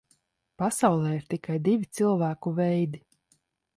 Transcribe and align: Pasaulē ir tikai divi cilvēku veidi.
Pasaulē 0.61 1.11
ir 1.17 1.27
tikai 1.33 1.59
divi 1.67 1.91
cilvēku 1.99 2.55
veidi. 2.61 3.03